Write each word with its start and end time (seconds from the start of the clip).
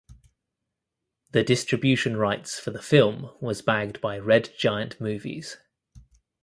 The 1.29 1.43
distribution 1.43 2.17
rights 2.17 2.59
for 2.59 2.71
the 2.71 2.81
film 2.81 3.29
was 3.39 3.61
bagged 3.61 4.01
by 4.01 4.17
Red 4.17 4.49
Giant 4.57 4.99
Movies. 4.99 5.57